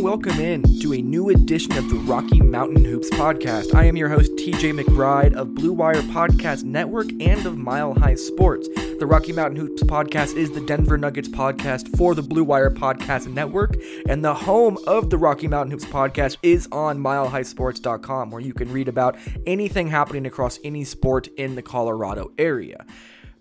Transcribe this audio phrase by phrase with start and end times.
[0.00, 3.74] And welcome in to a new edition of the Rocky Mountain Hoops podcast.
[3.74, 8.14] I am your host, TJ McBride of Blue Wire Podcast Network and of Mile High
[8.14, 8.66] Sports.
[8.98, 13.26] The Rocky Mountain Hoops podcast is the Denver Nuggets podcast for the Blue Wire Podcast
[13.26, 13.74] Network,
[14.08, 18.72] and the home of the Rocky Mountain Hoops podcast is on milehighsports.com, where you can
[18.72, 22.86] read about anything happening across any sport in the Colorado area.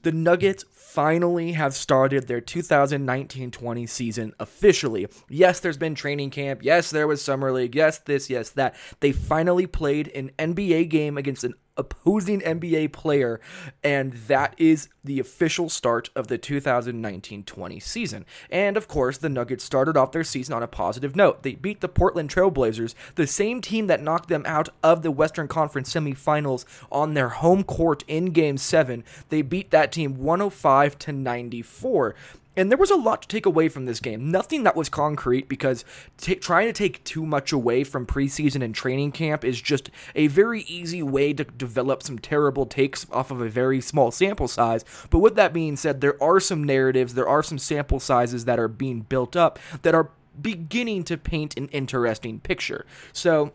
[0.02, 5.08] The Nuggets finally have started their 2019 20 season officially.
[5.30, 6.62] Yes, there's been training camp.
[6.64, 7.76] Yes, there was Summer League.
[7.76, 8.76] Yes, this, yes, that.
[9.00, 13.40] They finally played an NBA game against an opposing NBA player,
[13.84, 18.26] and that is the official start of the 2019 20 season.
[18.52, 21.44] And of course, the Nuggets started off their season on a positive note.
[21.44, 25.48] They beat the Portland Trailblazers, the same team that knocked them out of the Western
[25.48, 29.04] Conference semifinals on their home court in Game 7.
[29.30, 32.16] They beat that team 105 to 94.
[32.56, 34.32] And there was a lot to take away from this game.
[34.32, 35.86] Nothing that was concrete because
[36.18, 40.28] t- trying to take too much away from preseason and training camp is just a
[40.28, 44.84] very easy way to develop some terrible takes off of a very small sample size.
[45.10, 48.60] But with that being said, there are some narratives, there are some sample sizes that
[48.60, 50.10] are being built up that are
[50.42, 52.86] beginning to paint an interesting picture.
[53.14, 53.54] So,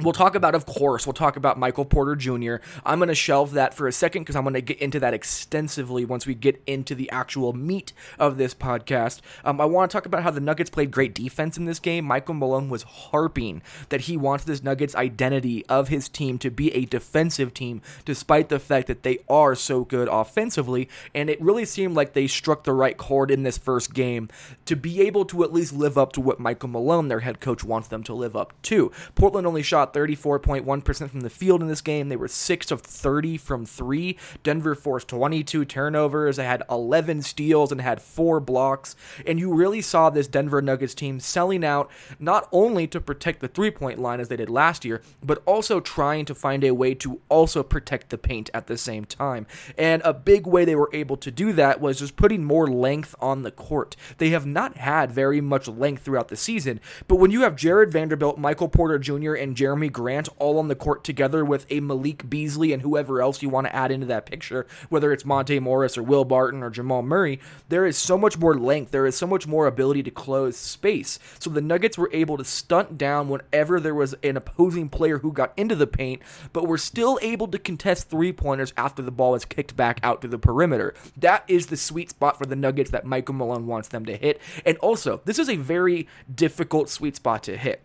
[0.00, 2.56] We'll talk about, of course, we'll talk about Michael Porter Jr.
[2.84, 5.14] I'm going to shelve that for a second because I'm going to get into that
[5.14, 9.20] extensively once we get into the actual meat of this podcast.
[9.44, 12.04] Um, I want to talk about how the Nuggets played great defense in this game.
[12.06, 16.74] Michael Malone was harping that he wants this Nuggets identity of his team to be
[16.74, 20.88] a defensive team, despite the fact that they are so good offensively.
[21.14, 24.28] And it really seemed like they struck the right chord in this first game
[24.64, 27.62] to be able to at least live up to what Michael Malone, their head coach,
[27.62, 28.90] wants them to live up to.
[29.14, 32.08] Portland only shot shot 34.1% from the field in this game.
[32.08, 34.16] They were 6 of 30 from 3.
[34.42, 36.36] Denver forced 22 turnovers.
[36.36, 38.96] They had 11 steals and had 4 blocks.
[39.26, 43.48] And you really saw this Denver Nuggets team selling out not only to protect the
[43.48, 46.94] three point line as they did last year, but also trying to find a way
[46.94, 49.46] to also protect the paint at the same time.
[49.76, 53.14] And a big way they were able to do that was just putting more length
[53.20, 53.96] on the court.
[54.18, 57.90] They have not had very much length throughout the season, but when you have Jared
[57.90, 61.80] Vanderbilt, Michael Porter Jr., and Jerami Jerami Grant all on the court together with a
[61.80, 65.58] Malik Beasley and whoever else you want to add into that picture, whether it's Monte
[65.60, 68.90] Morris or Will Barton or Jamal Murray, there is so much more length.
[68.90, 71.18] There is so much more ability to close space.
[71.38, 75.32] So the Nuggets were able to stunt down whenever there was an opposing player who
[75.32, 79.34] got into the paint, but were still able to contest three pointers after the ball
[79.34, 80.94] is kicked back out to the perimeter.
[81.16, 84.40] That is the sweet spot for the Nuggets that Michael Malone wants them to hit.
[84.64, 87.82] And also, this is a very difficult sweet spot to hit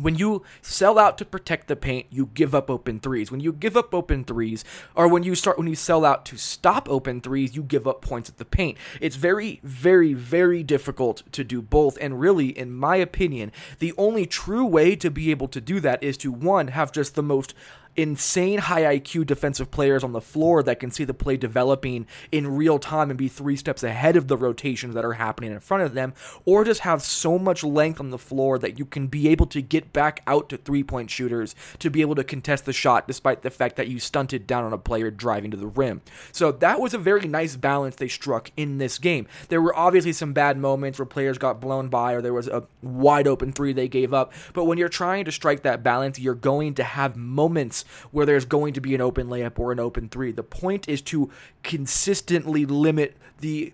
[0.00, 3.30] when you sell out to protect the paint, you give up open threes.
[3.30, 4.64] When you give up open threes,
[4.94, 8.02] or when you start when you sell out to stop open threes, you give up
[8.02, 8.78] points at the paint.
[9.00, 11.98] It's very, very, very difficult to do both.
[12.00, 16.02] And really, in my opinion, the only true way to be able to do that
[16.02, 17.54] is to one have just the most
[17.98, 22.46] insane high IQ defensive players on the floor that can see the play developing in
[22.46, 25.82] real time and be three steps ahead of the rotations that are happening in front
[25.82, 26.14] of them,
[26.44, 29.60] or just have so much length on the floor that you can be able to
[29.60, 33.42] get back out to three point shooters to be able to contest the shot despite
[33.42, 36.00] the fact that you stunted down on a player driving to the rim.
[36.30, 39.26] So that was a very nice balance they struck in this game.
[39.48, 42.62] There were obviously some bad moments where players got blown by or there was a
[42.80, 46.34] wide open three they gave up, but when you're trying to strike that balance, you're
[46.36, 50.08] going to have moments where there's going to be an open layup or an open
[50.08, 50.32] three.
[50.32, 51.30] The point is to
[51.62, 53.72] consistently limit the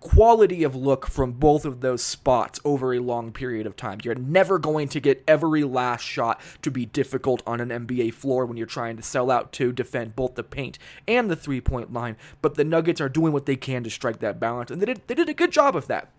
[0.00, 3.98] quality of look from both of those spots over a long period of time.
[4.02, 8.46] You're never going to get every last shot to be difficult on an NBA floor
[8.46, 10.78] when you're trying to sell out to defend both the paint
[11.08, 12.16] and the three point line.
[12.40, 15.02] But the Nuggets are doing what they can to strike that balance, and they did,
[15.06, 16.10] they did a good job of that.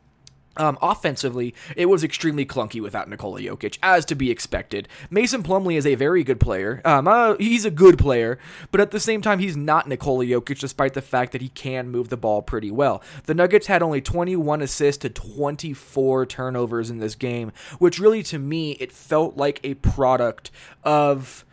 [0.55, 4.87] Um, offensively, it was extremely clunky without Nikola Jokic, as to be expected.
[5.09, 6.81] Mason Plumlee is a very good player.
[6.85, 8.37] Um, uh, he's a good player,
[8.71, 11.89] but at the same time, he's not Nikola Jokic, despite the fact that he can
[11.89, 13.01] move the ball pretty well.
[13.25, 18.37] The Nuggets had only 21 assists to 24 turnovers in this game, which really, to
[18.37, 20.51] me, it felt like a product
[20.83, 21.45] of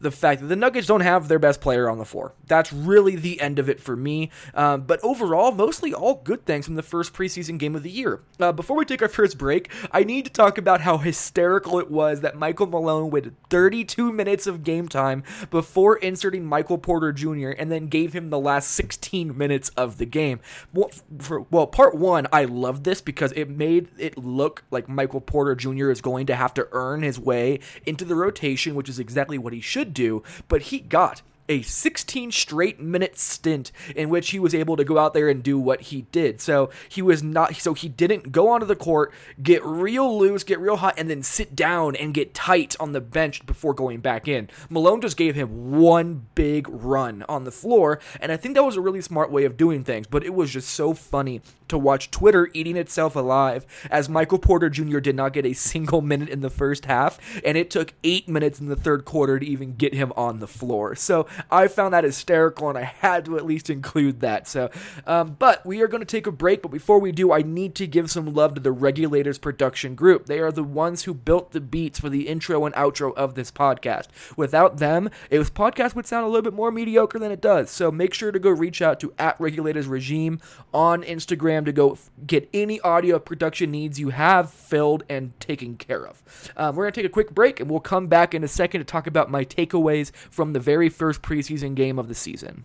[0.00, 2.34] the fact that the Nuggets don't have their best player on the floor.
[2.46, 4.30] That's really the end of it for me.
[4.54, 8.22] Um, but overall, mostly all good things from the first preseason game of the year.
[8.38, 11.90] Uh, before we take our first break, I need to talk about how hysterical it
[11.90, 17.50] was that Michael Malone waited 32 minutes of game time before inserting Michael Porter Jr.
[17.50, 20.40] and then gave him the last 16 minutes of the game.
[20.72, 25.20] Well, for, well part one, I love this because it made it look like Michael
[25.20, 25.90] Porter Jr.
[25.90, 29.52] is going to have to earn his way into the rotation, which is exactly what
[29.52, 34.54] he should do, but he got a 16 straight minute stint in which he was
[34.54, 36.40] able to go out there and do what he did.
[36.40, 39.12] So he was not, so he didn't go onto the court,
[39.42, 43.00] get real loose, get real hot, and then sit down and get tight on the
[43.00, 44.48] bench before going back in.
[44.70, 48.76] Malone just gave him one big run on the floor, and I think that was
[48.76, 52.10] a really smart way of doing things, but it was just so funny to watch
[52.10, 54.98] Twitter eating itself alive as Michael Porter Jr.
[54.98, 58.60] did not get a single minute in the first half, and it took eight minutes
[58.60, 60.94] in the third quarter to even get him on the floor.
[60.94, 64.48] So I found that hysterical, and I had to at least include that.
[64.48, 64.70] So,
[65.06, 66.62] um, but we are going to take a break.
[66.62, 70.26] But before we do, I need to give some love to the Regulators Production Group.
[70.26, 73.50] They are the ones who built the beats for the intro and outro of this
[73.50, 74.06] podcast.
[74.36, 77.70] Without them, this podcast would sound a little bit more mediocre than it does.
[77.70, 80.40] So make sure to go reach out to at Regulators Regime
[80.72, 86.06] on Instagram to go get any audio production needs you have filled and taken care
[86.06, 86.52] of.
[86.56, 88.80] Um, we're going to take a quick break and we'll come back in a second
[88.80, 92.64] to talk about my takeaways from the very first preseason game of the season.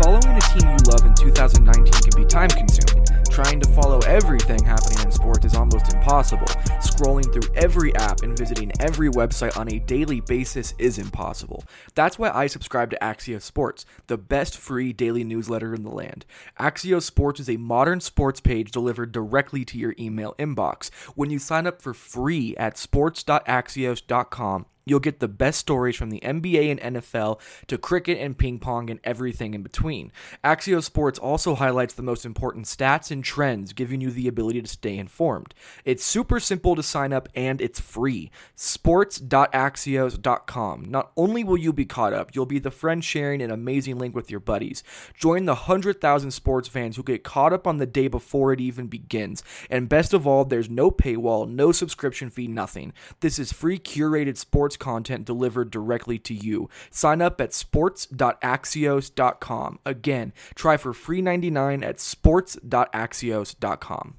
[0.00, 3.04] Following a team you love in 2019 can be time consuming.
[3.36, 6.46] Trying to follow everything happening in sports is almost impossible.
[6.80, 11.62] Scrolling through every app and visiting every website on a daily basis is impossible.
[11.94, 16.24] That's why I subscribe to Axios Sports, the best free daily newsletter in the land.
[16.58, 20.88] Axios Sports is a modern sports page delivered directly to your email inbox.
[21.14, 26.20] When you sign up for free at sports.axios.com, You'll get the best stories from the
[26.20, 30.12] NBA and NFL to cricket and ping pong and everything in between.
[30.44, 34.68] Axios Sports also highlights the most important stats and trends, giving you the ability to
[34.68, 35.54] stay informed.
[35.84, 38.30] It's super simple to sign up and it's free.
[38.54, 40.84] Sports.axios.com.
[40.88, 44.14] Not only will you be caught up, you'll be the friend sharing an amazing link
[44.14, 44.84] with your buddies.
[45.18, 48.86] Join the 100,000 sports fans who get caught up on the day before it even
[48.86, 49.42] begins.
[49.68, 52.92] And best of all, there's no paywall, no subscription fee, nothing.
[53.18, 56.68] This is free curated sports content delivered directly to you.
[56.90, 59.78] Sign up at sports.axios.com.
[59.84, 64.14] Again, try for free 99 at sports.axios.com.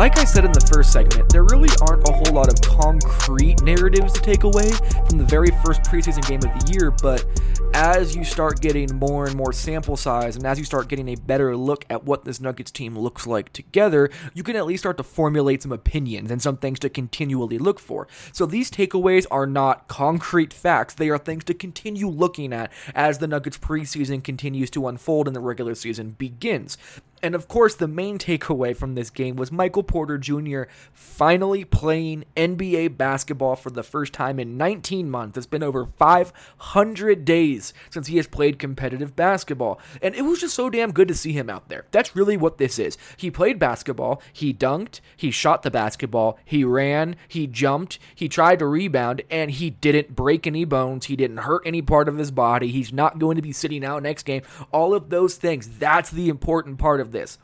[0.00, 3.60] Like I said in the first segment, there really aren't a whole lot of concrete
[3.60, 4.70] narratives to take away
[5.06, 7.26] from the very first preseason game of the year, but
[7.74, 11.16] as you start getting more and more sample size and as you start getting a
[11.16, 14.96] better look at what this Nuggets team looks like together, you can at least start
[14.96, 18.08] to formulate some opinions and some things to continually look for.
[18.32, 23.18] So these takeaways are not concrete facts, they are things to continue looking at as
[23.18, 26.78] the Nuggets preseason continues to unfold and the regular season begins.
[27.22, 30.62] And of course, the main takeaway from this game was Michael Porter Jr.
[30.92, 35.36] finally playing NBA basketball for the first time in 19 months.
[35.36, 39.78] It's been over 500 days since he has played competitive basketball.
[40.00, 41.84] And it was just so damn good to see him out there.
[41.90, 42.96] That's really what this is.
[43.16, 48.60] He played basketball, he dunked, he shot the basketball, he ran, he jumped, he tried
[48.60, 51.06] to rebound, and he didn't break any bones.
[51.06, 52.68] He didn't hurt any part of his body.
[52.68, 54.42] He's not going to be sitting out next game.
[54.72, 55.78] All of those things.
[55.78, 57.38] That's the important part of this.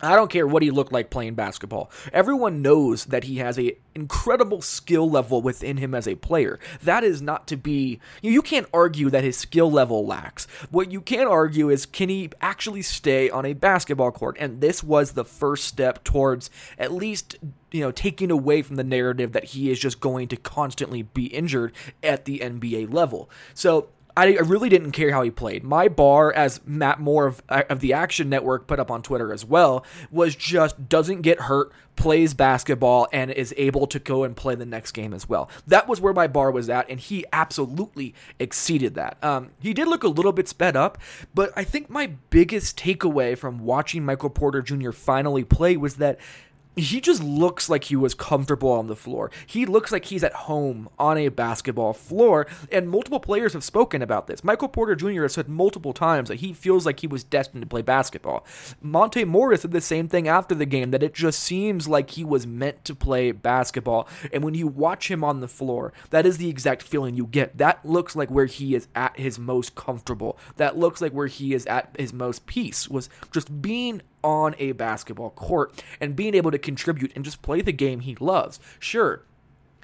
[0.00, 1.90] I don't care what he looked like playing basketball.
[2.12, 6.58] Everyone knows that he has a incredible skill level within him as a player.
[6.82, 10.46] That is not to be you can't argue that his skill level lacks.
[10.70, 14.36] What you can argue is can he actually stay on a basketball court?
[14.38, 17.36] And this was the first step towards at least
[17.72, 21.26] you know, taking away from the narrative that he is just going to constantly be
[21.26, 21.72] injured
[22.02, 23.28] at the NBA level.
[23.54, 25.62] So I really didn't care how he played.
[25.62, 29.44] My bar, as Matt Moore of, of the Action Network put up on Twitter as
[29.44, 34.54] well, was just doesn't get hurt, plays basketball, and is able to go and play
[34.54, 35.50] the next game as well.
[35.66, 39.22] That was where my bar was at, and he absolutely exceeded that.
[39.22, 40.96] Um, he did look a little bit sped up,
[41.34, 44.92] but I think my biggest takeaway from watching Michael Porter Jr.
[44.92, 46.18] finally play was that
[46.76, 49.30] he just looks like he was comfortable on the floor.
[49.46, 54.02] He looks like he's at home on a basketball floor, and multiple players have spoken
[54.02, 54.44] about this.
[54.44, 55.22] Michael Porter Jr.
[55.22, 58.44] has said multiple times that he feels like he was destined to play basketball.
[58.82, 62.24] Monte Morris said the same thing after the game, that it just seems like he
[62.24, 64.06] was meant to play basketball.
[64.30, 67.56] And when you watch him on the floor, that is the exact feeling you get.
[67.56, 70.38] That looks like where he is at his most comfortable.
[70.56, 74.72] That looks like where he is at his most peace, was just being on a
[74.72, 78.58] basketball court and being able to contribute and just play the game he loves.
[78.80, 79.22] Sure,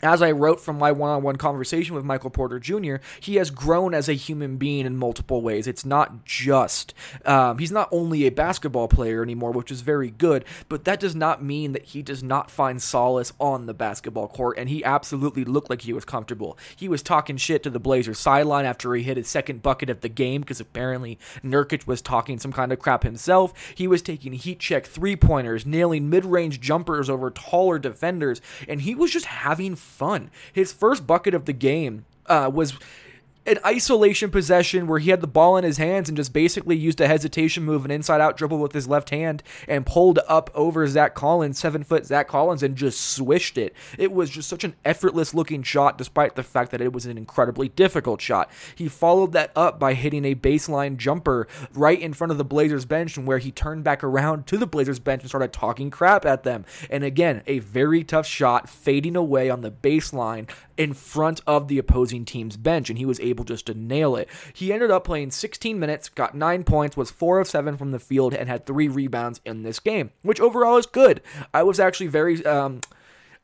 [0.03, 3.51] as I wrote from my one on one conversation with Michael Porter Jr., he has
[3.51, 5.67] grown as a human being in multiple ways.
[5.67, 6.93] It's not just,
[7.25, 11.15] um, he's not only a basketball player anymore, which is very good, but that does
[11.15, 15.45] not mean that he does not find solace on the basketball court, and he absolutely
[15.45, 16.59] looked like he was comfortable.
[16.75, 20.01] He was talking shit to the Blazers sideline after he hit his second bucket of
[20.01, 23.53] the game because apparently Nurkic was talking some kind of crap himself.
[23.77, 28.81] He was taking heat check three pointers, nailing mid range jumpers over taller defenders, and
[28.83, 29.92] he was just having fun.
[30.53, 32.75] His first bucket of the game uh, was
[33.45, 37.01] an isolation possession where he had the ball in his hands and just basically used
[37.01, 40.87] a hesitation move, an inside out dribble with his left hand, and pulled up over
[40.87, 43.75] Zach Collins, seven foot Zach Collins, and just swished it.
[43.99, 47.19] It was just such an effortless looking shot, despite the fact that it was an
[47.19, 48.51] incredibly difficult shot.
[48.75, 52.85] He followed that up by hitting a baseline jumper right in front of the Blazers
[52.85, 56.25] bench, and where he turned back around to the Blazers bench and started talking crap
[56.25, 56.65] at them.
[56.91, 60.49] And again, a very tough shot fading away on the baseline
[60.83, 64.29] in front of the opposing team's bench, and he was able just to nail it.
[64.53, 68.01] He ended up playing 16 minutes, got nine points, was four of seven from the
[68.01, 71.23] field, and had three rebounds in this game, which overall is good.
[71.55, 72.81] I was actually very, um,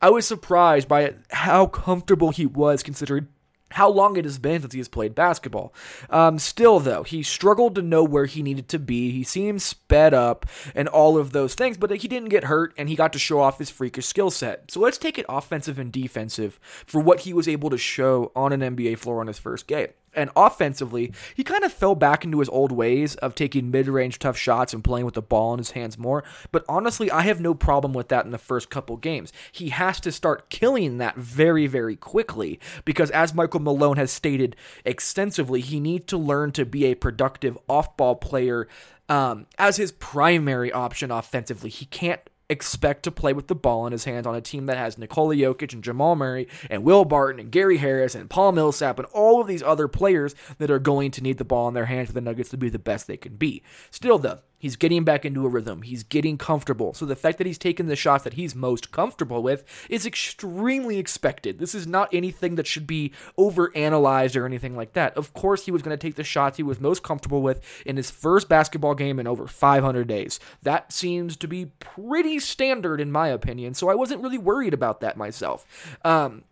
[0.01, 3.29] I was surprised by how comfortable he was considering
[3.71, 5.73] how long it has been since he has played basketball.
[6.09, 9.11] Um, still, though, he struggled to know where he needed to be.
[9.11, 12.89] He seemed sped up and all of those things, but he didn't get hurt and
[12.89, 14.71] he got to show off his freakish skill set.
[14.71, 18.53] So let's take it offensive and defensive for what he was able to show on
[18.53, 19.89] an NBA floor on his first game.
[20.13, 24.19] And offensively, he kind of fell back into his old ways of taking mid range
[24.19, 26.23] tough shots and playing with the ball in his hands more.
[26.51, 29.31] But honestly, I have no problem with that in the first couple games.
[29.51, 34.55] He has to start killing that very, very quickly because, as Michael Malone has stated
[34.85, 38.67] extensively, he needs to learn to be a productive off ball player
[39.09, 41.69] um, as his primary option offensively.
[41.69, 44.77] He can't expect to play with the ball in his hands on a team that
[44.77, 48.97] has Nikola Jokic and Jamal Murray and Will Barton and Gary Harris and Paul Millsap
[48.97, 51.85] and all of these other players that are going to need the ball in their
[51.85, 53.61] hands for the Nuggets to be the best they can be.
[53.91, 55.81] Still, though, He's getting back into a rhythm.
[55.81, 56.93] He's getting comfortable.
[56.93, 60.97] So the fact that he's taken the shots that he's most comfortable with is extremely
[60.97, 61.59] expected.
[61.59, 65.15] This is not anything that should be overanalyzed or anything like that.
[65.17, 67.95] Of course, he was going to take the shots he was most comfortable with in
[67.95, 70.39] his first basketball game in over 500 days.
[70.61, 73.73] That seems to be pretty standard in my opinion.
[73.73, 75.65] So I wasn't really worried about that myself.
[76.03, 76.43] Um,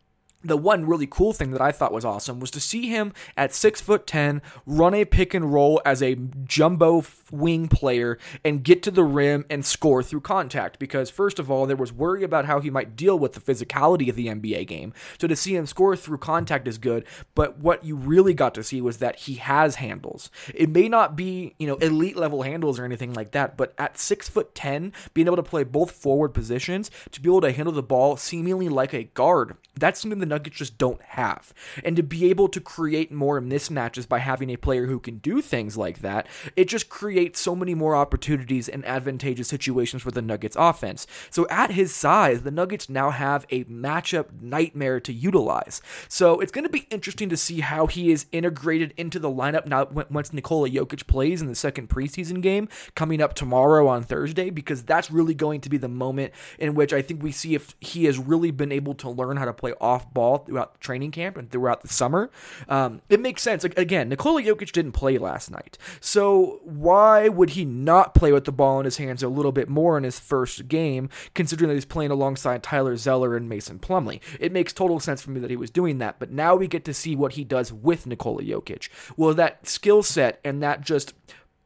[0.47, 3.53] the one really cool thing that I thought was awesome was to see him at
[3.53, 8.81] six foot ten run a pick and roll as a jumbo wing player and get
[8.83, 10.79] to the rim and score through contact.
[10.79, 14.09] Because first of all, there was worry about how he might deal with the physicality
[14.09, 14.93] of the NBA game.
[15.19, 17.05] So to see him score through contact is good.
[17.35, 20.29] But what you really got to see was that he has handles.
[20.53, 23.97] It may not be you know elite level handles or anything like that, but at
[23.97, 27.73] six foot ten, being able to play both forward positions to be able to handle
[27.73, 31.51] the ball seemingly like a guard, that's something that Nuggets just don't have.
[31.83, 35.41] And to be able to create more mismatches by having a player who can do
[35.41, 40.21] things like that, it just creates so many more opportunities and advantageous situations for the
[40.21, 41.07] Nuggets offense.
[41.31, 45.81] So at his size, the Nuggets now have a matchup nightmare to utilize.
[46.07, 49.65] So it's going to be interesting to see how he is integrated into the lineup
[49.65, 54.51] now once Nikola Jokic plays in the second preseason game coming up tomorrow on Thursday,
[54.51, 57.75] because that's really going to be the moment in which I think we see if
[57.79, 61.37] he has really been able to learn how to play off ball throughout training camp
[61.37, 62.31] and throughout the summer.
[62.67, 63.61] Um, it makes sense.
[63.61, 65.77] Like, again, Nikola Jokic didn't play last night.
[65.99, 69.69] So why would he not play with the ball in his hands a little bit
[69.69, 74.21] more in his first game, considering that he's playing alongside Tyler Zeller and Mason Plumlee?
[74.39, 76.17] It makes total sense for me that he was doing that.
[76.17, 78.89] But now we get to see what he does with Nikola Jokic.
[79.15, 81.13] Will that skill set and that just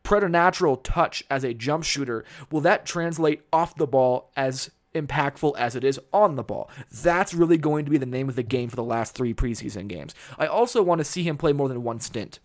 [0.04, 5.76] preternatural touch as a jump shooter, will that translate off the ball as impactful as
[5.76, 6.70] it is on the ball.
[6.92, 9.88] That's really going to be the name of the game for the last three preseason
[9.88, 10.14] games.
[10.38, 12.40] I also want to see him play more than one stint.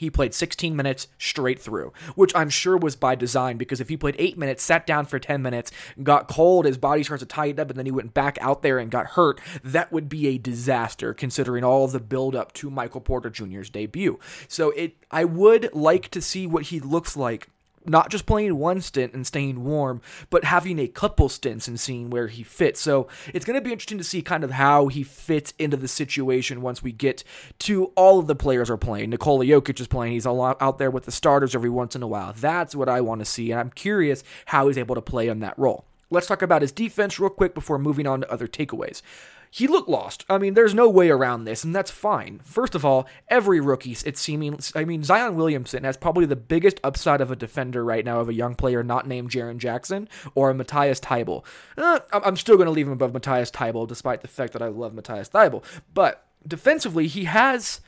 [0.00, 3.98] He played 16 minutes straight through, which I'm sure was by design because if he
[3.98, 5.70] played 8 minutes, sat down for 10 minutes,
[6.02, 8.78] got cold, his body starts to tighten up, and then he went back out there
[8.78, 13.02] and got hurt, that would be a disaster considering all the build up to Michael
[13.02, 14.18] Porter Jr.'s debut.
[14.48, 17.50] So it I would like to see what he looks like
[17.86, 22.10] not just playing one stint and staying warm, but having a couple stints and seeing
[22.10, 22.80] where he fits.
[22.80, 25.88] So it's going to be interesting to see kind of how he fits into the
[25.88, 27.24] situation once we get
[27.60, 29.10] to all of the players are playing.
[29.10, 30.12] Nikola Jokic is playing.
[30.12, 32.34] He's out there with the starters every once in a while.
[32.34, 35.40] That's what I want to see, and I'm curious how he's able to play on
[35.40, 35.86] that role.
[36.10, 39.00] Let's talk about his defense real quick before moving on to other takeaways
[39.50, 40.24] he looked lost.
[40.30, 42.40] I mean, there's no way around this, and that's fine.
[42.44, 46.78] First of all, every rookie, it's seeming, I mean, Zion Williamson has probably the biggest
[46.84, 50.54] upside of a defender right now of a young player not named Jaren Jackson or
[50.54, 51.44] Matisse Thybulle.
[51.76, 54.68] Uh, I'm still going to leave him above Matisse Thybulle, despite the fact that I
[54.68, 55.64] love Matisse Thybulle.
[55.92, 57.80] But defensively, he has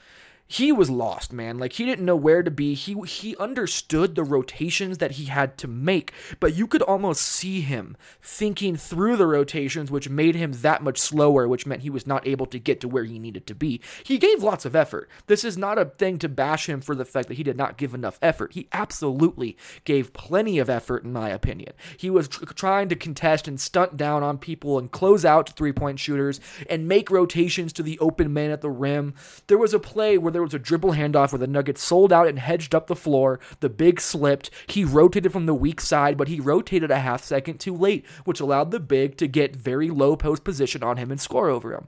[0.53, 1.59] he was lost, man.
[1.59, 2.75] Like he didn't know where to be.
[2.75, 7.63] He he understood the rotations that he had to make, but you could almost see
[7.63, 12.07] him thinking through the rotations, which made him that much slower, which meant he was
[12.07, 13.81] not able to get to where he needed to be.
[14.05, 15.09] He gave lots of effort.
[15.27, 17.79] This is not a thing to bash him for the fact that he did not
[17.79, 18.53] give enough effort.
[18.53, 21.73] He absolutely gave plenty of effort, in my opinion.
[21.97, 25.73] He was tr- trying to contest and stunt down on people and close out three
[25.73, 29.15] point shooters and make rotations to the open man at the rim.
[29.47, 32.13] There was a play where there there was a dribble handoff where the Nuggets sold
[32.13, 33.39] out and hedged up the floor.
[33.61, 34.51] The big slipped.
[34.67, 38.41] He rotated from the weak side, but he rotated a half second too late, which
[38.41, 41.87] allowed the big to get very low post position on him and score over him.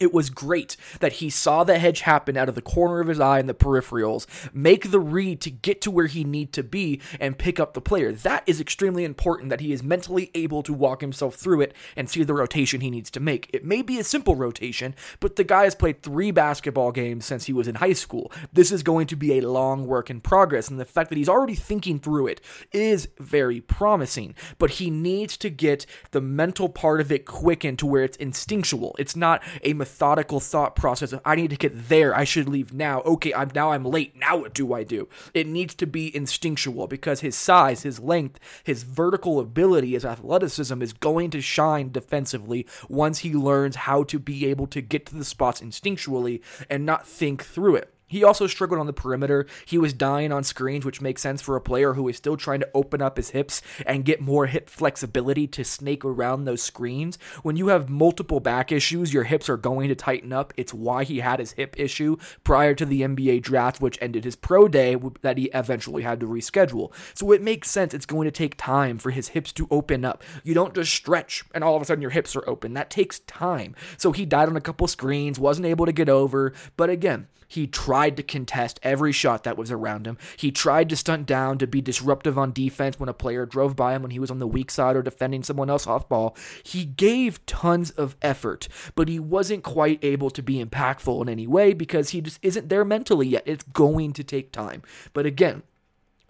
[0.00, 3.20] It was great that he saw the hedge happen out of the corner of his
[3.20, 7.00] eye in the peripherals, make the read to get to where he need to be
[7.18, 8.12] and pick up the player.
[8.12, 12.10] That is extremely important that he is mentally able to walk himself through it and
[12.10, 13.50] see the rotation he needs to make.
[13.52, 17.46] It may be a simple rotation, but the guy has played 3 basketball games since
[17.46, 18.30] he was in high school.
[18.52, 21.28] This is going to be a long work in progress and the fact that he's
[21.28, 22.40] already thinking through it
[22.72, 27.86] is very promising, but he needs to get the mental part of it quickened to
[27.86, 28.94] where it's instinctual.
[28.98, 32.72] It's not a methodical thought process of I need to get there, I should leave
[32.72, 33.02] now.
[33.02, 34.16] Okay, I'm now I'm late.
[34.16, 35.08] Now what do I do?
[35.32, 40.82] It needs to be instinctual because his size, his length, his vertical ability, his athleticism
[40.82, 45.14] is going to shine defensively once he learns how to be able to get to
[45.14, 47.95] the spots instinctually and not think through it.
[48.06, 49.46] He also struggled on the perimeter.
[49.64, 52.60] He was dying on screens, which makes sense for a player who is still trying
[52.60, 57.18] to open up his hips and get more hip flexibility to snake around those screens.
[57.42, 60.54] When you have multiple back issues, your hips are going to tighten up.
[60.56, 64.36] It's why he had his hip issue prior to the NBA draft, which ended his
[64.36, 66.92] pro day that he eventually had to reschedule.
[67.14, 67.92] So it makes sense.
[67.92, 70.22] It's going to take time for his hips to open up.
[70.44, 72.74] You don't just stretch and all of a sudden your hips are open.
[72.74, 73.74] That takes time.
[73.96, 76.52] So he died on a couple screens, wasn't able to get over.
[76.76, 80.18] But again, he tried to contest every shot that was around him.
[80.36, 83.94] He tried to stunt down to be disruptive on defense when a player drove by
[83.94, 86.36] him when he was on the weak side or defending someone else off ball.
[86.62, 91.46] He gave tons of effort, but he wasn't quite able to be impactful in any
[91.46, 93.42] way because he just isn't there mentally yet.
[93.46, 94.82] It's going to take time.
[95.12, 95.62] But again,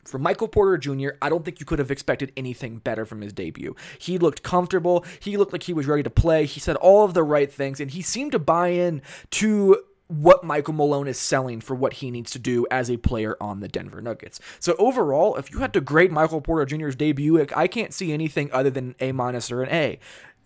[0.04, 3.32] for Michael Porter Jr., I don't think you could have expected anything better from his
[3.32, 3.74] debut.
[3.98, 5.04] He looked comfortable.
[5.20, 6.46] He looked like he was ready to play.
[6.46, 10.44] He said all of the right things, and he seemed to buy in to what
[10.44, 13.68] Michael Malone is selling for what he needs to do as a player on the
[13.68, 14.40] Denver Nuggets.
[14.60, 18.50] So overall, if you had to grade Michael Porter Jr.'s debut, I can't see anything
[18.52, 19.98] other than A minus or an A.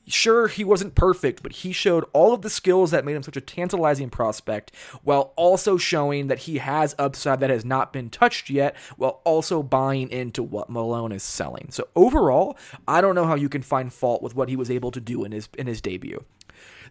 [0.07, 3.37] Sure, he wasn't perfect, but he showed all of the skills that made him such
[3.37, 8.51] a tantalizing prospect, while also showing that he has upside that has not been touched
[8.51, 11.69] yet, while also buying into what Malone is selling.
[11.71, 12.57] So overall,
[12.89, 15.23] I don't know how you can find fault with what he was able to do
[15.23, 16.25] in his in his debut.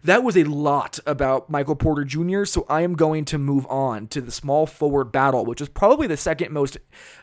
[0.02, 4.06] That was a lot about Michael Porter Jr., so I am going to move on
[4.08, 6.78] to the small forward battle, which is probably the second most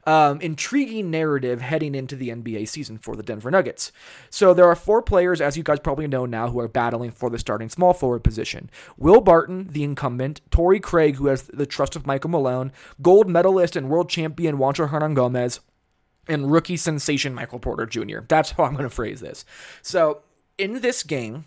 [0.06, 3.92] um, intriguing narrative heading into the NBA season for the Denver Nuggets.
[4.30, 7.32] So there are four players, as you guys probably know now, who are battling for
[7.32, 11.96] the starting small forward position Will Barton, the incumbent, Torrey Craig, who has the trust
[11.96, 15.60] of Michael Malone, gold medalist and world champion Juancho Hernangomez
[16.28, 18.20] and rookie sensation Michael Porter Jr.
[18.28, 19.46] That's how I'm going to phrase this.
[19.82, 20.22] So,
[20.58, 21.46] in this game,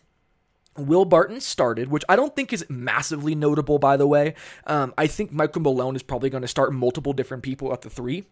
[0.76, 4.34] Will Barton started, which I don't think is massively notable, by the way.
[4.66, 7.90] Um, I think Michael Malone is probably going to start multiple different people at the
[7.90, 8.26] three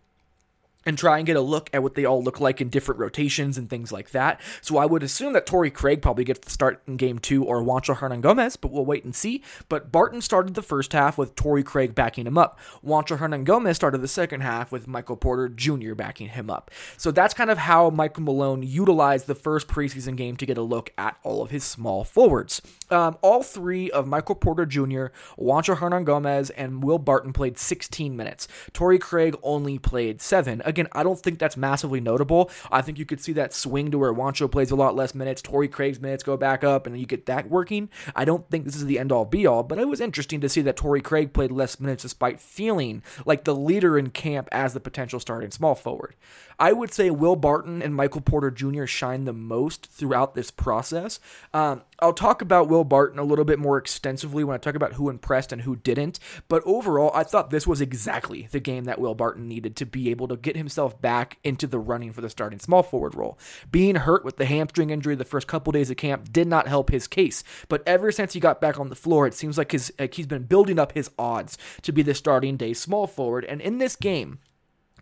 [0.89, 3.59] and try and get a look at what they all look like in different rotations
[3.59, 4.41] and things like that.
[4.63, 7.63] So I would assume that Torrey Craig probably gets the start in game two or
[7.63, 9.43] Juancho Hernangomez, but we'll wait and see.
[9.69, 12.59] But Barton started the first half with Torrey Craig backing him up.
[12.83, 15.93] Juancho Hernangomez started the second half with Michael Porter Jr.
[15.93, 16.71] backing him up.
[16.97, 20.63] So that's kind of how Michael Malone utilized the first preseason game to get a
[20.63, 22.63] look at all of his small forwards.
[22.89, 28.49] Um, all three of Michael Porter Jr., Juancho Hernangomez, and Will Barton played 16 minutes.
[28.73, 30.63] Torrey Craig only played seven.
[30.65, 32.53] Again, Again, I don't think that's massively notable.
[32.71, 35.43] I think you could see that swing to where Juancho plays a lot less minutes,
[35.43, 37.89] Torrey Craig's minutes go back up, and you get that working.
[38.15, 40.49] I don't think this is the end all be all, but it was interesting to
[40.49, 44.73] see that Torrey Craig played less minutes despite feeling like the leader in camp as
[44.73, 46.15] the potential starting small forward.
[46.61, 48.87] I would say Will Barton and Michael Porter Jr.
[48.87, 51.21] shine the most throughout this process.
[51.55, 54.95] Um, I'll talk about Will Barton a little bit more extensively when I talk about
[54.95, 56.19] who impressed and who didn't.
[56.49, 60.11] But overall, I thought this was exactly the game that Will Barton needed to be
[60.11, 63.39] able to get himself back into the running for the starting small forward role.
[63.71, 66.91] Being hurt with the hamstring injury the first couple days of camp did not help
[66.91, 69.93] his case, but ever since he got back on the floor, it seems like his
[69.99, 73.45] like he's been building up his odds to be the starting day small forward.
[73.47, 74.39] And in this game,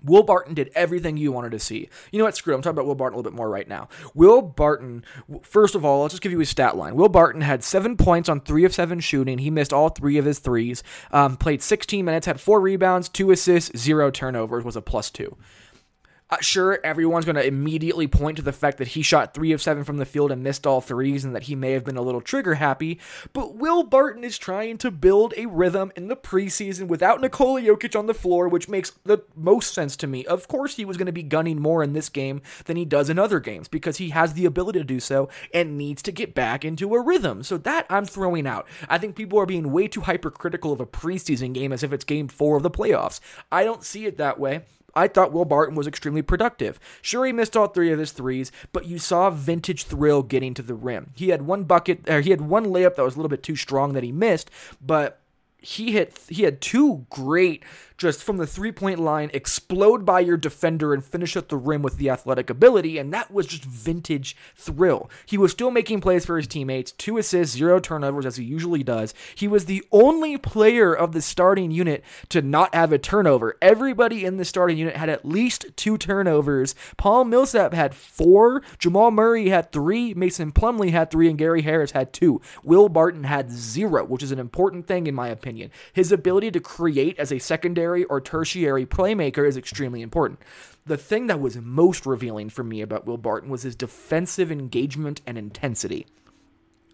[0.02, 1.88] Will Barton did everything you wanted to see.
[2.10, 2.36] You know what?
[2.36, 2.56] Screw it.
[2.56, 3.88] I'm talking about Will Barton a little bit more right now.
[4.14, 5.04] Will Barton,
[5.42, 6.96] first of all, let's just give you his stat line.
[6.96, 9.38] Will Barton had seven points on three of seven shooting.
[9.38, 10.82] He missed all three of his threes.
[11.10, 15.36] Um, played 16 minutes, had four rebounds, two assists, zero turnovers, was a plus two.
[16.28, 19.62] Uh, sure, everyone's going to immediately point to the fact that he shot three of
[19.62, 22.02] seven from the field and missed all threes, and that he may have been a
[22.02, 22.98] little trigger happy.
[23.32, 27.96] But Will Barton is trying to build a rhythm in the preseason without Nikola Jokic
[27.96, 30.26] on the floor, which makes the most sense to me.
[30.26, 33.08] Of course, he was going to be gunning more in this game than he does
[33.08, 36.34] in other games because he has the ability to do so and needs to get
[36.34, 37.44] back into a rhythm.
[37.44, 38.66] So that I'm throwing out.
[38.88, 42.04] I think people are being way too hypercritical of a preseason game as if it's
[42.04, 43.20] game four of the playoffs.
[43.52, 44.62] I don't see it that way.
[44.96, 46.80] I thought Will Barton was extremely productive.
[47.02, 50.62] Sure, he missed all three of his threes, but you saw vintage thrill getting to
[50.62, 51.10] the rim.
[51.14, 53.56] He had one bucket, or he had one layup that was a little bit too
[53.56, 55.20] strong that he missed, but
[55.58, 57.64] he hit he had two great
[57.96, 61.82] just from the three point line, explode by your defender and finish at the rim
[61.82, 62.98] with the athletic ability.
[62.98, 65.10] And that was just vintage thrill.
[65.24, 68.82] He was still making plays for his teammates, two assists, zero turnovers, as he usually
[68.82, 69.14] does.
[69.34, 73.56] He was the only player of the starting unit to not have a turnover.
[73.62, 76.74] Everybody in the starting unit had at least two turnovers.
[76.96, 81.92] Paul Millsap had four, Jamal Murray had three, Mason Plumlee had three, and Gary Harris
[81.92, 82.40] had two.
[82.62, 85.70] Will Barton had zero, which is an important thing in my opinion.
[85.92, 90.40] His ability to create as a secondary secondary or tertiary playmaker is extremely important.
[90.86, 95.20] The thing that was most revealing for me about Will Barton was his defensive engagement
[95.26, 96.06] and intensity.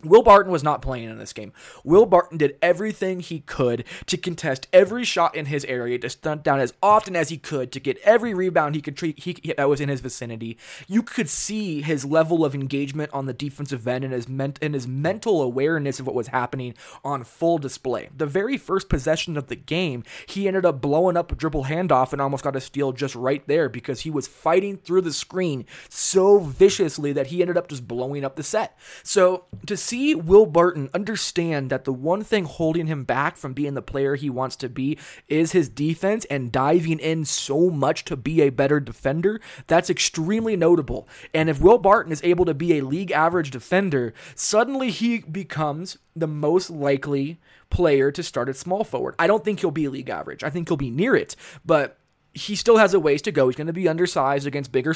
[0.05, 1.53] Will Barton was not playing in this game.
[1.85, 6.43] Will Barton did everything he could to contest every shot in his area, to stunt
[6.43, 9.69] down as often as he could, to get every rebound he could treat he, that
[9.69, 10.59] was in his vicinity.
[10.89, 14.75] You could see his level of engagement on the defensive end and his ment- and
[14.75, 18.09] his mental awareness of what was happening on full display.
[18.17, 22.13] The very first possession of the game, he ended up blowing up a dribble handoff
[22.13, 25.65] and almost got a steal just right there because he was fighting through the screen
[25.89, 28.77] so viciously that he ended up just blowing up the set.
[29.03, 33.53] So to see see Will Barton understand that the one thing holding him back from
[33.53, 34.97] being the player he wants to be
[35.29, 40.57] is his defense and diving in so much to be a better defender, that's extremely
[40.57, 41.07] notable.
[41.35, 45.99] And if Will Barton is able to be a league average defender, suddenly he becomes
[46.17, 49.15] the most likely player to start at small forward.
[49.19, 50.43] I don't think he'll be league average.
[50.43, 51.99] I think he'll be near it, but
[52.35, 53.49] he still has a ways to go.
[53.49, 54.95] He's going to be undersized against bigger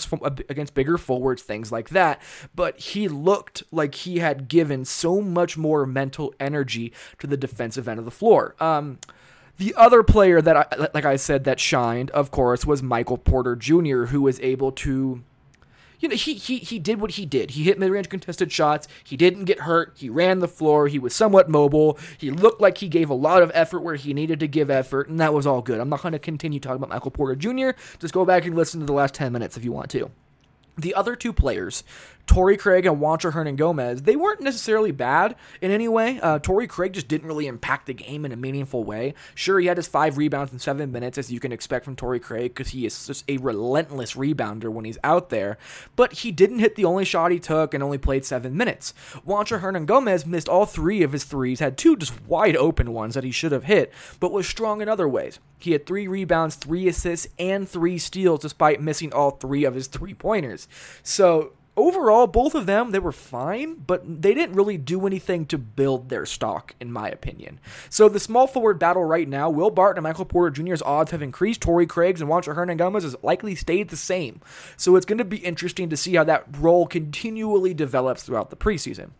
[0.48, 2.20] against bigger forwards, things like that.
[2.54, 7.88] But he looked like he had given so much more mental energy to the defensive
[7.88, 8.54] end of the floor.
[8.58, 8.98] Um,
[9.58, 13.56] the other player that I, like I said, that shined, of course, was Michael Porter
[13.56, 15.22] Jr., who was able to
[15.98, 17.52] you know, he he he did what he did.
[17.52, 18.88] He hit mid-range contested shots.
[19.04, 19.94] He didn't get hurt.
[19.96, 20.88] He ran the floor.
[20.88, 21.98] He was somewhat mobile.
[22.18, 25.08] He looked like he gave a lot of effort where he needed to give effort,
[25.08, 25.80] and that was all good.
[25.80, 27.78] I'm not going to continue talking about Michael Porter Jr.
[27.98, 30.10] Just go back and listen to the last 10 minutes if you want to.
[30.78, 31.84] The other two players
[32.26, 36.20] Torrey Craig and Juancho Hernangomez, they weren't necessarily bad in any way.
[36.20, 39.14] Uh, Craig just didn't really impact the game in a meaningful way.
[39.34, 42.20] Sure, he had his five rebounds in seven minutes, as you can expect from Torrey
[42.20, 45.56] Craig, because he is just a relentless rebounder when he's out there.
[45.94, 48.92] But he didn't hit the only shot he took and only played seven minutes.
[49.26, 53.24] Juancho Hernangomez missed all three of his threes, had two just wide open ones that
[53.24, 55.38] he should have hit, but was strong in other ways.
[55.58, 59.86] He had three rebounds, three assists, and three steals, despite missing all three of his
[59.86, 60.68] three pointers.
[61.02, 65.58] So overall, both of them, they were fine, but they didn't really do anything to
[65.58, 67.60] build their stock, in my opinion.
[67.90, 71.22] So the small forward battle right now, Will Barton and Michael Porter Jr.'s odds have
[71.22, 71.60] increased.
[71.60, 74.40] Torrey Craig's and Juancho Hernangomez has likely stayed the same.
[74.76, 78.56] So it's going to be interesting to see how that role continually develops throughout the
[78.56, 79.10] preseason.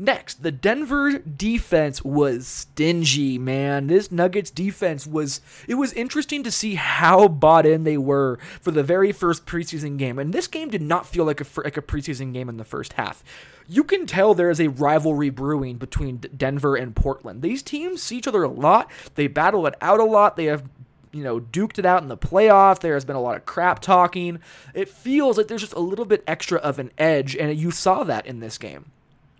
[0.00, 3.88] Next, the Denver defense was stingy, man.
[3.88, 8.70] This Nuggets defense was it was interesting to see how bought in they were for
[8.70, 10.20] the very first preseason game.
[10.20, 12.92] And this game did not feel like a like a preseason game in the first
[12.92, 13.24] half.
[13.66, 17.42] You can tell there is a rivalry brewing between Denver and Portland.
[17.42, 18.88] These teams see each other a lot.
[19.16, 20.36] They battle it out a lot.
[20.36, 20.62] They have
[21.10, 22.80] you know, duked it out in the playoff.
[22.80, 24.38] There has been a lot of crap talking.
[24.74, 28.04] It feels like there's just a little bit extra of an edge, and you saw
[28.04, 28.92] that in this game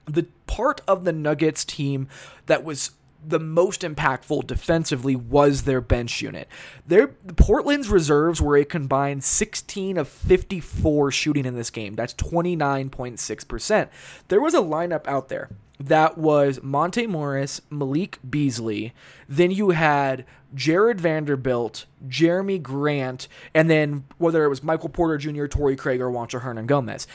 [0.09, 2.09] the part of the Nuggets team
[2.47, 2.93] that was
[3.27, 6.49] the most impactful defensively was their bench unit.
[6.87, 11.97] Their Portland's reserves were a combined 16 of 54 shooting in this game.
[11.97, 13.89] That's 29.6%.
[14.29, 18.93] There was a lineup out there that was Monte Morris, Malik Beasley.
[19.29, 25.47] Then you had Jared Vanderbilt, Jerami Grant, and then whether it was Michael Porter Jr.,
[25.47, 27.07] Torrey Craig, or Juancho Hernangomez.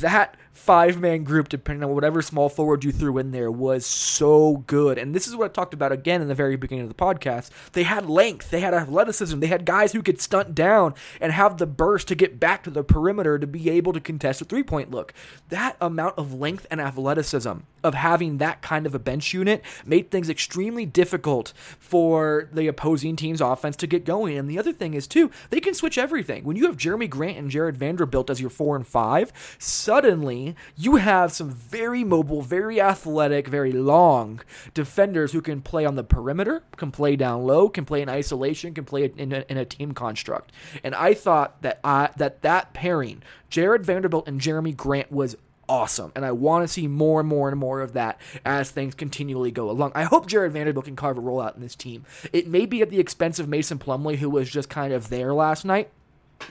[0.00, 4.64] That five man group, depending on whatever small forward you threw in there, was so
[4.66, 4.98] good.
[4.98, 7.50] And this is what I talked about again in the very beginning of the podcast.
[7.72, 11.58] They had length, they had athleticism, they had guys who could stunt down and have
[11.58, 14.62] the burst to get back to the perimeter to be able to contest a three
[14.62, 15.12] point look.
[15.48, 17.52] That amount of length and athleticism
[17.84, 23.16] of having that kind of a bench unit made things extremely difficult for the opposing
[23.16, 24.36] team's offense to get going.
[24.36, 26.44] And the other thing is, too, they can switch everything.
[26.44, 30.96] When you have Jerami Grant and Jared Vanderbilt as your four and five, suddenly you
[30.96, 34.40] have some very mobile, very athletic, very long
[34.74, 38.74] defenders who can play on the perimeter, can play down low, can play in isolation,
[38.74, 40.52] can play in a, in a team construct.
[40.84, 45.36] And I thought that I, that that pairing, Jared Vanderbilt and Jerami Grant, was
[45.68, 46.12] awesome.
[46.14, 49.50] And I want to see more and more and more of that as things continually
[49.50, 49.92] go along.
[49.94, 52.04] I hope Jared Vanderbilt can carve a role out in this team.
[52.32, 55.34] It may be at the expense of Mason Plumlee, who was just kind of there
[55.34, 55.90] last night.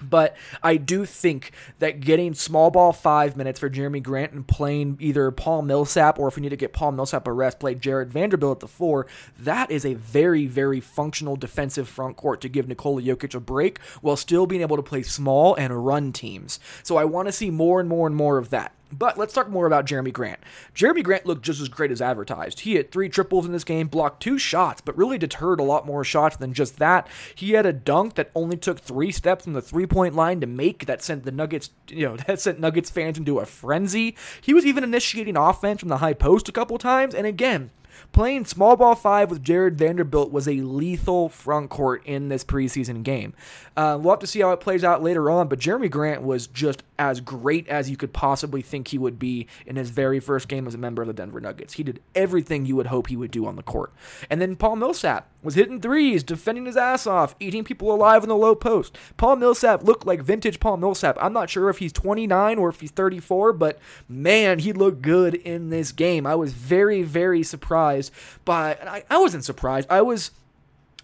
[0.02, 4.98] But I do think that getting small ball five minutes for Jerami Grant and playing
[5.00, 8.12] either Paul Millsap or if we need to get Paul Millsap a rest, play Jared
[8.12, 9.06] Vanderbilt at the four,
[9.38, 13.80] that is a very, very functional defensive front court to give Nikola Jokic a break
[14.02, 16.60] while still being able to play small and run teams.
[16.84, 18.74] So I want to see more and more and more of that.
[18.98, 20.40] But let's talk more about Jerami Grant.
[20.74, 22.62] Jerami Grant looked just as great as advertised.
[22.62, 25.86] He hit three triples in this game, blocked two shots, but really deterred a lot
[25.86, 27.08] more shots than just that.
[27.34, 30.48] He had a dunk that only took three steps from the three point line to
[30.48, 34.16] make that sent the Nuggets, you know, that sent Nuggets fans into a frenzy.
[34.42, 37.72] He was even initiating offense from the high post a couple times, and again,
[38.12, 43.04] Playing small ball five with Jared Vanderbilt was a lethal front court in this preseason
[43.04, 43.34] game.
[43.76, 46.48] Uh, we'll have to see how it plays out later on, but Jerami Grant was
[46.48, 50.48] just as great as you could possibly think he would be in his very first
[50.48, 51.74] game as a member of the Denver Nuggets.
[51.74, 53.94] He did everything you would hope he would do on the court.
[54.30, 58.30] And then Paul Millsap was hitting threes, defending his ass off, eating people alive in
[58.30, 58.98] the low post.
[59.16, 61.18] Paul Millsap looked like vintage Paul Millsap.
[61.22, 63.80] I'm not sure if he's 29 or if he's 34, but
[64.10, 66.26] man, he looked good in this game.
[66.26, 68.12] I was very, very surprised
[68.44, 69.88] by, I, I wasn't surprised.
[69.90, 70.32] I was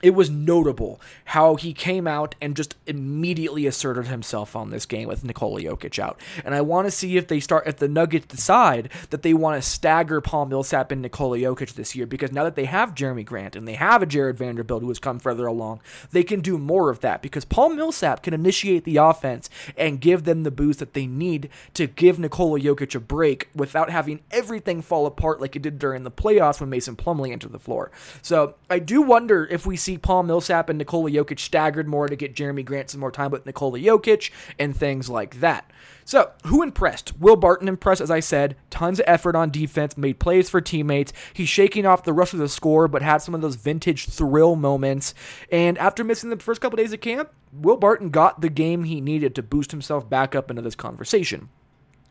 [0.01, 5.07] it was notable how he came out and just immediately asserted himself on this game
[5.07, 6.19] with Nikola Jokic out.
[6.43, 9.61] And I want to see if they start, if the Nuggets decide that they want
[9.61, 13.25] to stagger Paul Millsap and Nikola Jokic this year, because now that they have Jerami
[13.25, 16.57] Grant and they have a Jared Vanderbilt who has come further along, they can do
[16.57, 20.79] more of that because Paul Millsap can initiate the offense and give them the boost
[20.79, 25.55] that they need to give Nikola Jokic a break without having everything fall apart like
[25.55, 27.91] it did during the playoffs when Mason Plumlee entered the floor.
[28.21, 32.07] So I do wonder if we see see Paul Millsap and Nikola Jokic staggered more
[32.07, 35.69] to get Jerami Grant some more time with Nikola Jokic and things like that.
[36.05, 37.19] So, who impressed?
[37.19, 38.55] Will Barton impressed, as I said.
[38.69, 41.13] Tons of effort on defense, made plays for teammates.
[41.33, 44.55] He's shaking off the rush of the score, but had some of those vintage thrill
[44.55, 45.13] moments.
[45.51, 49.01] And after missing the first couple days of camp, Will Barton got the game he
[49.01, 51.49] needed to boost himself back up into this conversation.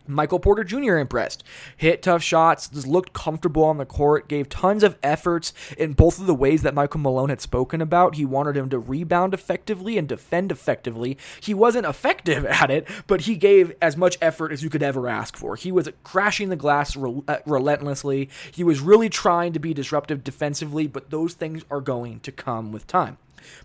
[0.06, 0.96] Michael Porter Jr.
[0.96, 1.44] impressed.
[1.76, 6.18] Hit tough shots, just looked comfortable on the court, gave tons of efforts in both
[6.18, 8.16] of the ways that Michael Malone had spoken about.
[8.16, 11.16] He wanted him to rebound effectively and defend effectively.
[11.40, 15.08] He wasn't effective at it, but he gave as much effort as you could ever
[15.08, 15.56] ask for.
[15.56, 18.28] He was crashing the glass uh, relentlessly.
[18.50, 22.72] He was really trying to be disruptive defensively, but those things are going to come
[22.72, 23.18] with time.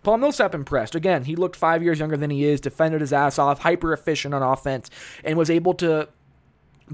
[0.04, 0.95] Paul Millsap impressed.
[0.95, 4.34] Again, he looked five years younger than he is, defended his ass off, hyper efficient
[4.34, 4.89] on offense,
[5.24, 6.08] and was able to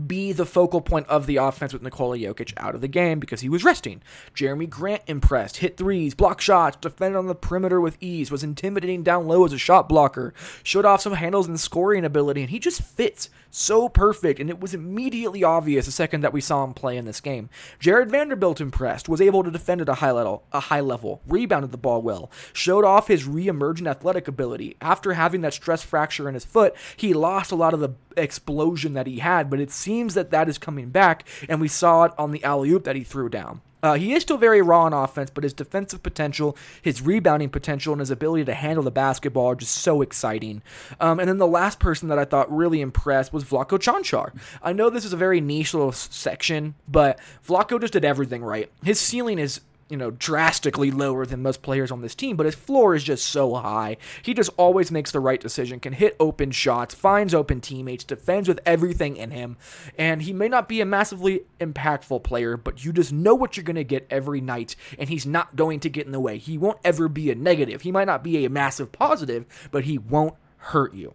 [0.08, 3.42] be the focal point of the offense with Nikola Jokic out of the game because
[3.42, 4.02] he was resting.
[4.36, 9.04] Jerami Grant impressed, hit threes, blocked shots, defended on the perimeter with ease, was intimidating
[9.04, 12.60] down low as a shot blocker, showed off some handles and scoring ability, and he
[12.60, 16.74] just fits so perfect, and it was immediately obvious the second that we saw him
[16.74, 17.50] play in this game.
[17.80, 21.72] Jared Vanderbilt impressed, was able to defend at a high level, a high level, rebounded
[21.72, 24.78] the ball well, showed off his re-emergent athletic ability.
[24.80, 28.94] After having that stress fracture in his foot, he lost a lot of the explosion
[28.94, 32.14] that he had, but it seems that that is coming back, and we saw it
[32.18, 33.62] on the alley oop that he threw down.
[33.84, 37.94] Uh, he is still very raw on offense, but his defensive potential, his rebounding potential,
[37.94, 40.62] and his ability to handle the basketball are just so exciting.
[41.00, 44.34] Um, and then the last person that I thought really impressed was Vlatko Cancar.
[44.62, 48.72] I know this is a very niche little section, but Vlatko just did everything right.
[48.84, 49.62] His ceiling is
[49.92, 53.26] you know, drastically lower than most players on this team, but his floor is just
[53.26, 53.98] so high.
[54.24, 58.48] He just always makes the right decision, can hit open shots, finds open teammates, defends
[58.48, 59.58] with everything in him.
[59.98, 63.66] And he may not be a massively impactful player, but you just know what you're
[63.66, 66.38] going to get every night, and he's not going to get in the way.
[66.38, 67.82] He won't ever be a negative.
[67.82, 71.14] He might not be a massive positive, but he won't hurt you.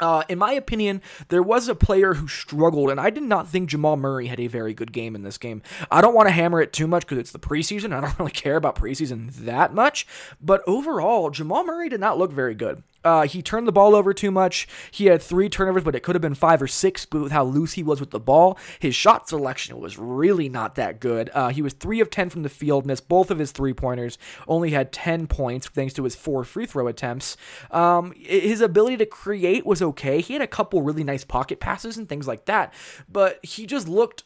[0.00, 3.68] Uh, in my opinion, there was a player who struggled, and I did not think
[3.68, 5.62] Jamal Murray had a very good game in this game.
[5.90, 7.92] I don't want to hammer it too much because it's the preseason.
[7.92, 10.06] I don't really care about preseason that much.
[10.40, 12.82] But overall, Jamal Murray did not look very good.
[13.04, 14.68] Uh, he turned the ball over too much.
[14.90, 17.06] He had three turnovers, but it could have been five or six.
[17.12, 21.00] With how loose he was with the ball, his shot selection was really not that
[21.00, 21.30] good.
[21.34, 24.18] Uh, he was three of ten from the field, missed both of his three pointers,
[24.46, 27.36] only had ten points thanks to his four free throw attempts.
[27.70, 30.20] Um, his ability to create was okay.
[30.20, 32.72] He had a couple really nice pocket passes and things like that,
[33.10, 34.24] but he just looked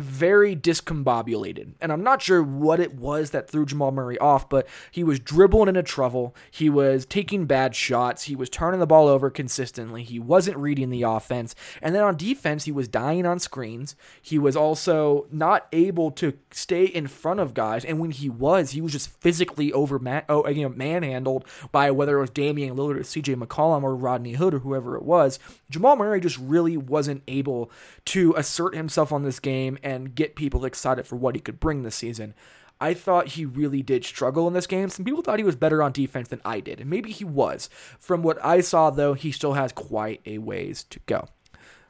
[0.00, 1.74] very discombobulated.
[1.80, 5.20] And I'm not sure what it was that threw Jamal Murray off, but he was
[5.20, 6.34] dribbling into trouble.
[6.50, 8.24] He was taking bad shots.
[8.24, 10.02] He was turning the ball over consistently.
[10.02, 11.54] He wasn't reading the offense.
[11.82, 13.96] And then on defense, he was dying on screens.
[14.20, 17.84] He was also not able to stay in front of guys.
[17.84, 21.90] And when he was, he was just physically over man, oh, you know, manhandled by
[21.90, 25.38] whether it was Damian Lillard or CJ McCollum or Rodney Hood or whoever it was.
[25.70, 27.70] Jamal Murray just really wasn't able
[28.06, 31.84] to assert himself on this game and get people excited for what he could bring
[31.84, 32.34] this season.
[32.80, 34.88] I thought he really did struggle in this game.
[34.88, 37.70] Some people thought he was better on defense than I did, and maybe he was.
[38.00, 41.28] From what I saw, though, he still has quite a ways to go.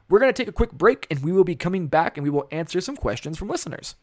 [0.09, 2.29] We're going to take a quick break, and we will be coming back and we
[2.29, 3.95] will answer some questions from listeners.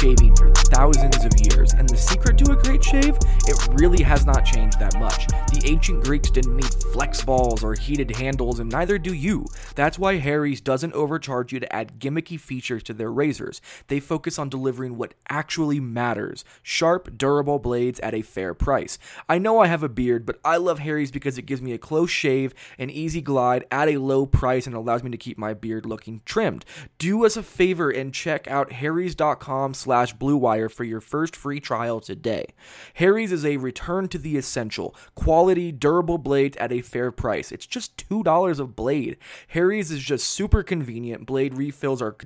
[0.00, 4.24] Shaving for thousands of years, and the secret to a great shave, it really has
[4.24, 5.26] not changed that much.
[5.26, 9.46] The ancient Greeks didn't need flex balls or heated handles, and neither do you.
[9.74, 13.60] That's why Harry's doesn't overcharge you to add gimmicky features to their razors.
[13.88, 18.98] They focus on delivering what actually matters sharp, durable blades at a fair price.
[19.28, 21.78] I know I have a beard, but I love Harry's because it gives me a
[21.78, 25.54] close shave, an easy glide at a low price, and allows me to keep my
[25.54, 26.64] beard looking trimmed.
[26.98, 32.00] Do us a favor and check out harrys.com slash bluewire for your first free trial
[32.00, 32.46] today.
[32.94, 37.52] Harry's is a return to the essential, quality, durable blade at a fair price.
[37.52, 39.16] It's just $2 a blade.
[39.48, 41.26] Harry's is just super convenient.
[41.26, 42.16] Blade refills are,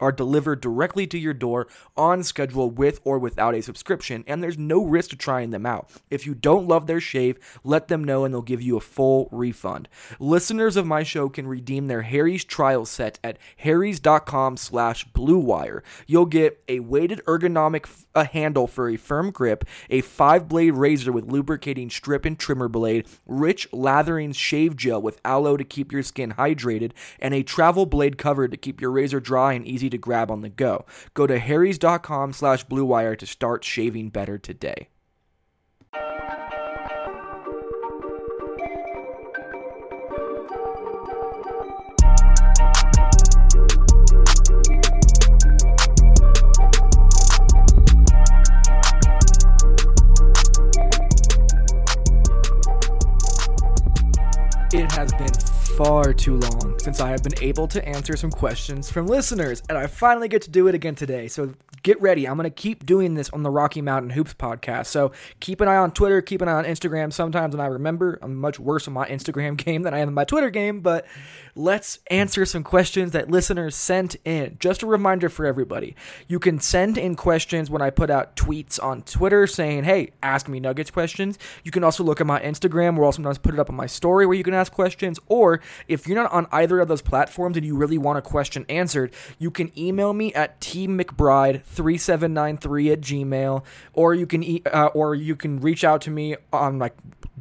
[0.00, 4.58] are delivered directly to your door on schedule with or without a subscription, and there's
[4.58, 5.90] no risk to trying them out.
[6.10, 9.28] If you don't love their shave, let them know and they'll give you a full
[9.32, 9.88] refund.
[10.18, 15.82] Listeners of my show can redeem their Harry's trial set at harrys.com slash bluewire.
[16.06, 17.83] You'll get get a weighted ergonomic
[18.14, 22.68] a handle for a firm grip, a five blade razor with lubricating strip and trimmer
[22.68, 27.86] blade, rich lathering shave gel with aloe to keep your skin hydrated, and a travel
[27.86, 30.84] blade cover to keep your razor dry and easy to grab on the go.
[31.14, 34.88] Go to harrys.com slash bluewire to start shaving better today.
[54.74, 55.32] It has been
[55.76, 59.78] far too long since I have been able to answer some questions from listeners, and
[59.78, 61.28] I finally get to do it again today.
[61.28, 61.52] So
[61.84, 62.26] get ready.
[62.26, 64.86] I'm going to keep doing this on the Rocky Mountain Hoops podcast.
[64.86, 67.12] So keep an eye on Twitter, keep an eye on Instagram.
[67.12, 70.14] Sometimes when I remember, I'm much worse on my Instagram game than I am in
[70.14, 71.06] my Twitter game, but
[71.54, 74.56] let's answer some questions that listeners sent in.
[74.58, 75.94] Just a reminder for everybody
[76.26, 80.48] you can send in questions when I put out tweets on Twitter saying, hey, ask
[80.48, 81.38] me Nuggets questions.
[81.62, 83.86] You can also look at my Instagram where I'll sometimes put it up on my
[83.86, 85.18] story where you can ask questions.
[85.26, 88.66] Or if you're not on either of those platforms and you really want a question
[88.68, 95.14] answered, you can email me at tmcbride3793 at gmail, or you can e- uh, or
[95.14, 96.94] you can reach out to me on like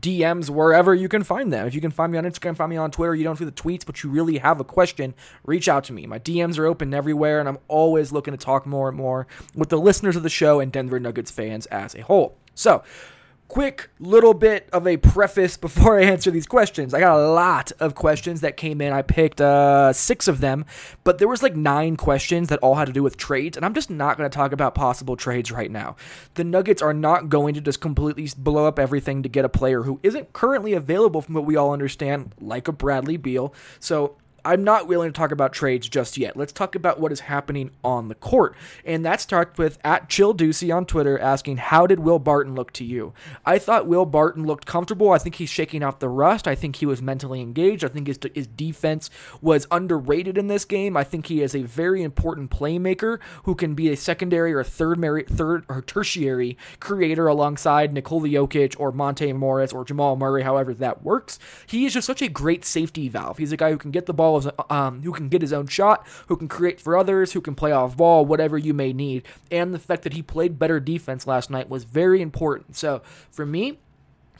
[0.03, 1.65] DMs wherever you can find them.
[1.65, 3.51] If you can find me on Instagram, find me on Twitter, you don't see the
[3.51, 6.05] tweets, but you really have a question, reach out to me.
[6.05, 9.69] My DMs are open everywhere, and I'm always looking to talk more and more with
[9.69, 12.37] the listeners of the show and Denver Nuggets fans as a whole.
[12.53, 12.83] So,
[13.53, 16.91] quick little bit of a preface before I answer these questions.
[16.91, 18.91] I got a lot of questions that came in.
[18.91, 20.65] I picked uh, six of them,
[21.03, 23.75] but there was like nine questions that all had to do with trades, and I'm
[23.75, 25.95] just not going to talk about possible trades right now.
[26.33, 29.83] The Nuggets are not going to just completely blow up everything to get a player
[29.83, 33.53] who isn't currently available, from what we all understand, like a Bradley Beal.
[33.79, 36.35] So I'm not willing to talk about trades just yet.
[36.35, 38.55] Let's talk about what is happening on the court.
[38.85, 42.73] And that starts with at Chill Ducey on Twitter asking, How did Will Barton look
[42.73, 43.13] to you?
[43.45, 45.11] I thought Will Barton looked comfortable.
[45.11, 46.47] I think he's shaking off the rust.
[46.47, 47.85] I think he was mentally engaged.
[47.85, 49.09] I think his, his defense
[49.41, 50.97] was underrated in this game.
[50.97, 54.99] I think he is a very important playmaker who can be a secondary or third,
[55.29, 61.03] third or tertiary creator alongside Nikola Jokic or Monte Morris or Jamal Murray, however that
[61.03, 61.39] works.
[61.65, 63.37] He is just such a great safety valve.
[63.37, 64.32] He's a guy who can get the ball
[64.69, 67.71] um, who can get his own shot, who can create for others, who can play
[67.71, 69.23] off ball, whatever you may need.
[69.51, 72.75] And the fact that he played better defense last night was very important.
[72.75, 73.79] So for me,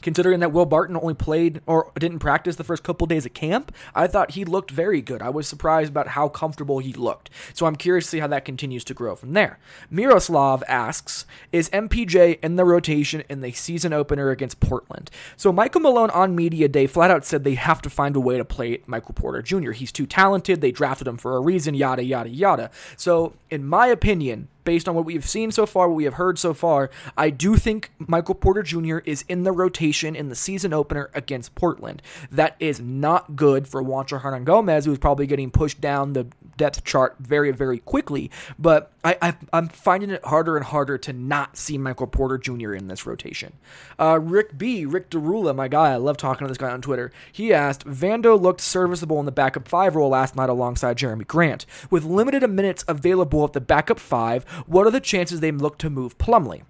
[0.04, 3.74] considering that Will Barton only played or didn't practice the first couple days at camp,
[3.94, 5.22] I thought he looked very good.
[5.22, 7.30] I was surprised about how comfortable he looked.
[7.54, 9.58] So I'm curious to see how that continues to grow from there.
[9.90, 15.10] Miroslav asks, is MPJ in the rotation in the season opener against Portland?
[15.38, 18.36] So Michael Malone on media day flat out said they have to find a way
[18.36, 19.70] to play Michael Porter Jr.
[19.70, 20.60] He's too talented.
[20.60, 22.70] They drafted him for a reason, yada, yada, yada.
[22.98, 26.38] So in my opinion, based on what we've seen so far, what we have heard
[26.38, 28.98] so far, I do think Michael Porter Jr.
[28.98, 32.02] is in the rotation in the season opener against Portland.
[32.30, 37.16] That is not good for Juancho Hernangomez, who's probably getting pushed down the depth chart
[37.18, 38.30] very, very quickly.
[38.58, 42.72] But I, I, am finding it harder and harder to not see Michael Porter Jr.
[42.72, 43.52] in this rotation.
[43.98, 47.12] Uh, Rick B, Rick Derula, my guy, I love talking to this guy on Twitter.
[47.30, 51.66] He asked, Vando looked serviceable in the backup five role last night alongside Jerami Grant.
[51.90, 55.90] With limited minutes available at the backup five, what are the chances they look to
[55.90, 56.62] move Plumlee?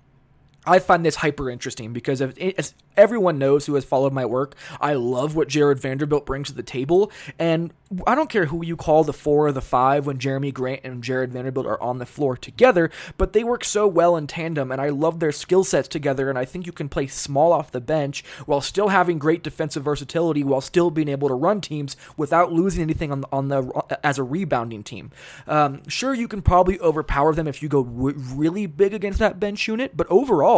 [0.67, 4.95] I find this hyper interesting because as everyone knows who has followed my work, I
[4.95, 7.11] love what Jared Vanderbilt brings to the table.
[7.39, 7.73] And
[8.07, 11.03] I don't care who you call the four or the five when Jerami Grant and
[11.03, 14.81] Jared Vanderbilt are on the floor together, but they work so well in tandem, and
[14.81, 16.29] I love their skill sets together.
[16.29, 19.85] And I think you can play small off the bench while still having great defensive
[19.85, 23.99] versatility, while still being able to run teams without losing anything on the, on the
[24.05, 25.11] as a rebounding team.
[25.47, 29.69] Um, sure, you can probably overpower them if you go really big against that bench
[29.69, 30.54] unit, but overall,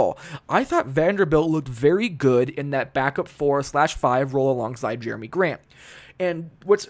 [0.49, 5.30] I thought Vanderbilt looked very good in that backup four slash five role alongside Jerami
[5.30, 5.61] Grant.
[6.18, 6.88] And what's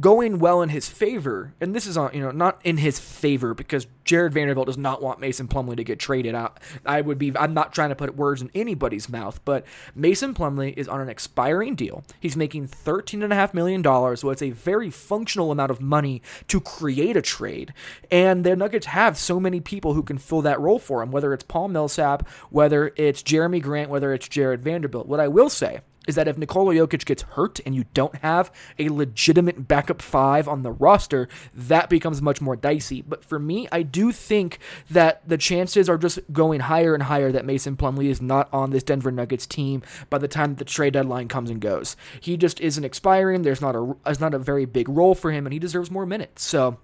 [0.00, 3.54] going well in his favor, and this is on you know not in his favor
[3.54, 6.60] because Jared Vanderbilt does not want Mason Plumlee to get traded out.
[6.84, 9.64] I would be I'm not trying to put words in anybody's mouth, but
[9.94, 12.04] Mason Plumlee is on an expiring deal.
[12.20, 15.80] He's making thirteen and a half million dollars, so it's a very functional amount of
[15.80, 17.72] money to create a trade.
[18.10, 21.32] And the Nuggets have so many people who can fill that role for him, whether
[21.32, 25.06] it's Paul Millsap, whether it's Jerami Grant, whether it's Jared Vanderbilt.
[25.06, 28.50] What I will say is that if Nikola Jokic gets hurt and you don't have
[28.78, 33.02] a legitimate backup five on the roster, that becomes much more dicey.
[33.02, 34.58] But for me, I do think
[34.90, 38.70] that the chances are just going higher and higher that Mason Plumlee is not on
[38.70, 41.94] this Denver Nuggets team by the time the trade deadline comes and goes.
[42.20, 43.42] He just isn't expiring.
[43.42, 46.06] There's not a there's not a very big role for him, and he deserves more
[46.06, 46.42] minutes.
[46.42, 46.78] So.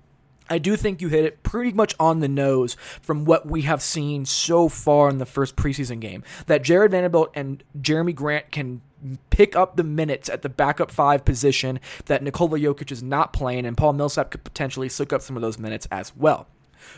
[0.51, 3.81] I do think you hit it pretty much on the nose from what we have
[3.81, 6.23] seen so far in the first preseason game.
[6.47, 8.83] That Jared Vanderbilt and Jerami Grant can
[9.31, 13.67] pick up the minutes at the backup five position that Nikola Jokic is not playing,
[13.67, 16.49] and Paul Millsap could potentially soak up some of those minutes as well.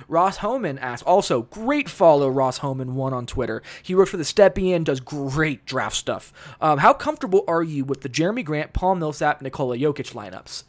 [0.09, 3.63] Ross Homan asks, also great follow Ross Homan one on Twitter.
[3.83, 6.33] He works for the Stepien, does great draft stuff.
[6.61, 10.65] Um, how comfortable are you with the Jerami Grant, Paul Millsap, Nikola Jokic lineups?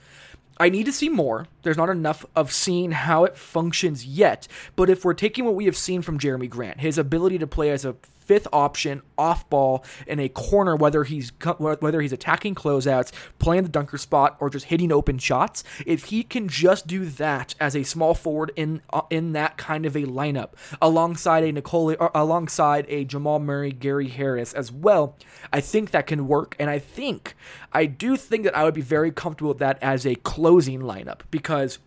[0.59, 1.47] I need to see more.
[1.63, 4.47] There's not enough of seeing how it functions yet.
[4.75, 7.69] But if we're taking what we have seen from Jerami Grant, his ability to play
[7.69, 7.95] as a
[8.27, 13.69] fifth option off ball in a corner, whether he's whether he's attacking closeouts, playing the
[13.69, 15.63] dunker spot, or just hitting open shots.
[15.85, 19.85] If he can just do that as a small forward in uh, in that kind
[19.85, 20.49] of a lineup,
[20.81, 25.15] alongside a Nicole, alongside a Jamal Murray, Gary Harris as well,
[25.51, 26.55] I think that can work.
[26.59, 27.35] And I think
[27.71, 30.15] I do think that I would be very comfortable with that as a
[30.47, 31.79] closing lineup because.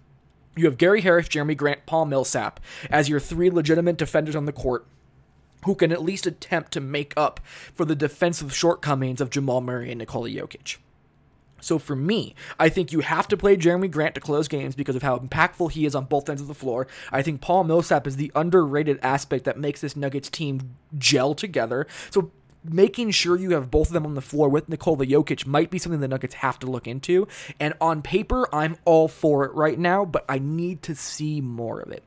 [0.56, 2.58] You have Gary Harris, Jerami Grant, Paul Millsap
[2.90, 4.84] as your three legitimate defenders on the court
[5.64, 7.38] who can at least attempt to make up
[7.72, 10.78] for the defensive shortcomings of Jamal Murray and Nikola Jokic.
[11.60, 14.96] So for me, I think you have to play Jerami Grant to close games because
[14.96, 16.88] of how impactful he is on both ends of the floor.
[17.12, 21.86] I think Paul Millsap is the underrated aspect that makes this Nuggets team gel together.
[22.10, 22.32] So
[22.64, 25.78] making sure you have both of them on the floor with Nikola Jokic might be
[25.78, 27.26] something the Nuggets have to look into.
[27.58, 31.80] And on paper, I'm all for it right now, but I need to see more
[31.80, 32.04] of it.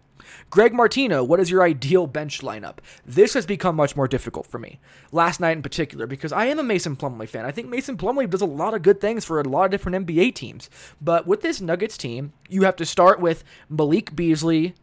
[0.50, 2.78] Greg Martino, what is your ideal bench lineup?
[3.06, 4.80] This has become much more difficult for me.
[5.12, 7.46] Last night in particular, because I am a Mason Plumlee fan.
[7.46, 10.08] I think Mason Plumlee does a lot of good things for a lot of different
[10.08, 10.70] NBA teams.
[11.02, 14.76] But with this Nuggets team, you have to start with Malik Beasley,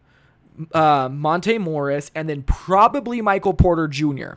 [0.73, 4.33] uh, Monte Morris, and then probably Michael Porter Jr.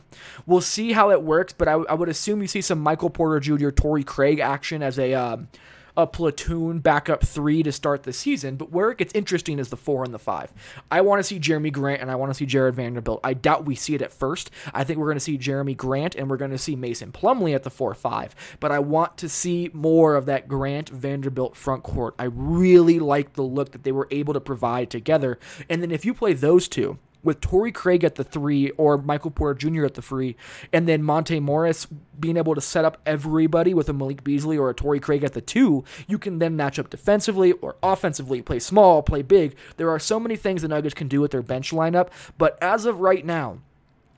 [0.45, 3.39] We'll see how it works, but I, I would assume you see some Michael Porter
[3.39, 5.13] Jr., Torrey Craig action as a.
[5.13, 5.47] Um,
[5.95, 8.55] a platoon backup three to start the season.
[8.55, 10.51] But where it gets interesting is the four and the five.
[10.89, 13.19] I want to see Jerami Grant and I want to see Jared Vanderbilt.
[13.23, 14.49] I doubt we see it at first.
[14.73, 17.55] I think we're going to see Jerami Grant and we're going to see Mason Plumlee
[17.55, 18.35] at the four five.
[18.59, 22.15] But I want to see more of that Grant Vanderbilt front court.
[22.17, 25.39] I really like the look that they were able to provide together.
[25.69, 29.31] And then if you play those two, with Torrey Craig at the three or Michael
[29.31, 29.85] Porter Jr.
[29.85, 30.35] at the three,
[30.71, 31.87] and then Monte Morris
[32.19, 35.33] being able to set up everybody with a Malik Beasley or a Torrey Craig at
[35.33, 39.55] the two, you can then match up defensively or offensively, play small, play big.
[39.77, 42.85] There are so many things the Nuggets can do with their bench lineup, but as
[42.85, 43.59] of right now,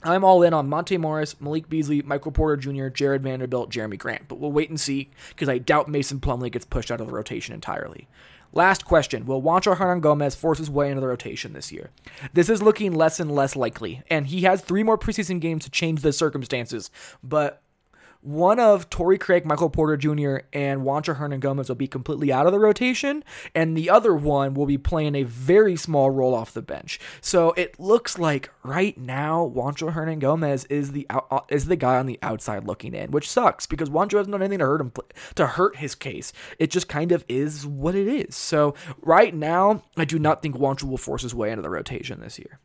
[0.04, 4.28] I'm all in on Monte Morris, Malik Beasley, Michael Porter Jr., Jared Vanderbilt, Jerami Grant,
[4.28, 7.14] but we'll wait and see because I doubt Mason Plumlee gets pushed out of the
[7.14, 8.08] rotation entirely.
[8.56, 11.92] Last question Will Juancho Hernangomez force his way into the rotation this year?
[12.32, 15.70] This is looking less and less likely, and he has three more preseason games to
[15.70, 16.90] change the circumstances,
[17.22, 17.62] but
[18.26, 22.52] one of Torrey Craig, Michael Porter Jr., and Juancho Hernangomez will be completely out of
[22.52, 23.24] the rotation,
[23.54, 27.00] and the other one will be playing a very small role off the bench.
[27.22, 31.98] So it looks like right now Juancho Hernangomez is the out, uh, is the guy
[31.98, 34.92] on the outside looking in, which sucks because Juancho hasn't done anything to hurt him
[35.36, 36.34] to hurt his case.
[36.58, 38.36] It just kind of is what it is.
[38.36, 42.22] So right now, I do not think Juancho will force his way into the rotation
[42.22, 42.60] this year.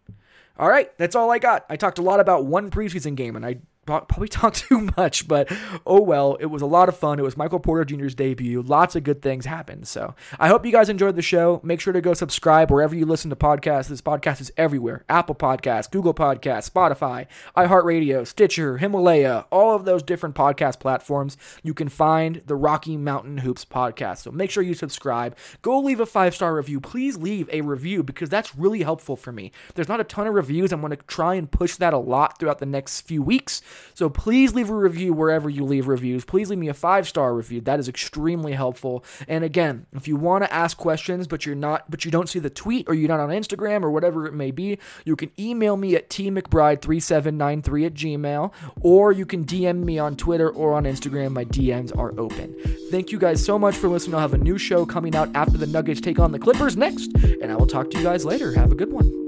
[0.59, 1.65] All right, that's all I got.
[1.71, 5.51] I talked a lot about one preseason game, and I probably talk too much, but
[5.87, 6.37] oh well.
[6.41, 7.19] It was a lot of fun.
[7.19, 8.63] It was Michael Porter Jr.'s debut.
[8.63, 9.89] Lots of good things happened.
[9.89, 11.61] So I hope you guys enjoyed the show.
[11.63, 13.89] Make sure to go subscribe wherever you listen to podcasts.
[13.89, 17.27] This podcast is everywhere Apple Podcasts, Google Podcasts, Spotify,
[17.57, 21.37] iHeartRadio, Stitcher, Himalaya, all of those different podcast platforms.
[21.63, 24.19] You can find the Rocky Mountain Hoops podcast.
[24.19, 25.37] So make sure you subscribe.
[25.63, 26.81] Go leave a five star review.
[26.81, 29.53] Please leave a review because that's really helpful for me.
[29.75, 30.73] There's not a ton of reviews.
[30.73, 33.63] I'm going to try and push that a lot throughout the next few weeks.
[33.95, 36.25] So please leave a review wherever you leave reviews.
[36.25, 37.61] Please leave me a five star review.
[37.61, 39.05] That is extremely helpful.
[39.29, 42.39] And again, if you want to ask questions, but you're not, but you don't see
[42.39, 45.77] the tweet or you're not on Instagram or whatever it may be, you can email
[45.77, 51.33] me at tmcbride3793 at gmail, or you can DM me on Twitter or on Instagram.
[51.33, 52.55] My DMs are open.
[52.91, 54.15] Thank you guys so much for listening.
[54.15, 57.15] I'll have a new show coming out after the Nuggets take on the Clippers next,
[57.15, 58.53] and I will talk to you guys later.
[58.55, 59.20] Have a good one.